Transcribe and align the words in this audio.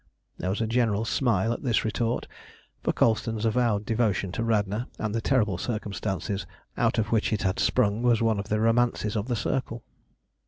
There 0.39 0.49
was 0.49 0.61
a 0.61 0.65
general 0.65 1.05
smile 1.05 1.53
at 1.53 1.61
this 1.61 1.85
retort, 1.85 2.27
for 2.81 2.91
Colston's 2.91 3.45
avowed 3.45 3.85
devotion 3.85 4.31
to 4.31 4.43
Radna 4.43 4.87
and 4.97 5.13
the 5.13 5.21
terrible 5.21 5.59
circumstances 5.59 6.47
out 6.75 6.97
of 6.97 7.11
which 7.11 7.31
it 7.31 7.43
had 7.43 7.59
sprung 7.59 8.01
was 8.01 8.19
one 8.19 8.39
of 8.39 8.49
the 8.49 8.59
romances 8.59 9.15
of 9.15 9.27
the 9.27 9.35
Circle. 9.35 9.83